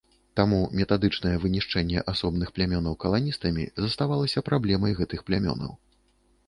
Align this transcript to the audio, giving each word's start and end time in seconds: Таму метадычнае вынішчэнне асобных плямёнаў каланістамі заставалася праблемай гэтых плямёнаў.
Таму 0.39 0.59
метадычнае 0.79 1.33
вынішчэнне 1.43 1.99
асобных 2.13 2.53
плямёнаў 2.57 2.99
каланістамі 3.07 3.67
заставалася 3.85 4.45
праблемай 4.51 4.91
гэтых 5.03 5.19
плямёнаў. 5.31 5.71